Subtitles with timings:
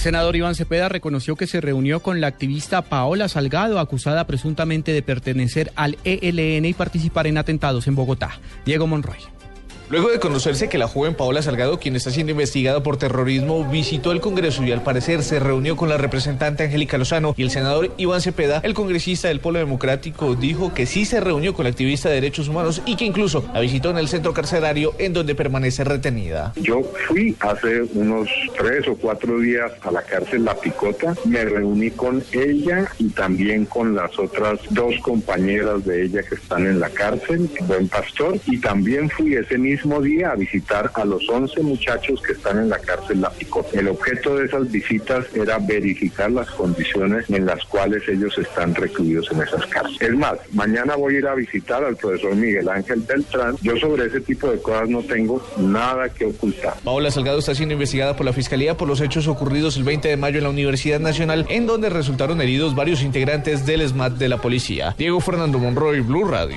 [0.00, 4.94] El senador Iván Cepeda reconoció que se reunió con la activista Paola Salgado, acusada presuntamente
[4.94, 8.40] de pertenecer al ELN y participar en atentados en Bogotá.
[8.64, 9.18] Diego Monroy.
[9.90, 14.12] Luego de conocerse que la joven Paola Salgado, quien está siendo investigada por terrorismo, visitó
[14.12, 17.90] el Congreso y al parecer se reunió con la representante Angélica Lozano y el senador
[17.96, 22.08] Iván Cepeda, el congresista del Polo Democrático, dijo que sí se reunió con la activista
[22.08, 25.82] de derechos humanos y que incluso la visitó en el centro carcelario en donde permanece
[25.82, 26.52] retenida.
[26.54, 31.90] Yo fui hace unos tres o cuatro días a la cárcel La Picota, me reuní
[31.90, 36.90] con ella y también con las otras dos compañeras de ella que están en la
[36.90, 42.22] cárcel, Buen Pastor, y también fui ese mismo día a visitar a los 11 muchachos
[42.22, 43.78] que están en la cárcel La Picota.
[43.78, 49.30] El objeto de esas visitas era verificar las condiciones en las cuales ellos están recluidos
[49.32, 50.00] en esas cárceles.
[50.00, 53.56] Es más, mañana voy a ir a visitar al profesor Miguel Ángel Beltrán.
[53.62, 56.74] Yo sobre ese tipo de cosas no tengo nada que ocultar.
[56.84, 60.16] Paola Salgado está siendo investigada por la Fiscalía por los hechos ocurridos el 20 de
[60.16, 64.38] mayo en la Universidad Nacional, en donde resultaron heridos varios integrantes del SMAT de la
[64.38, 64.94] policía.
[64.98, 66.56] Diego Fernando Monroy, Blue Radio.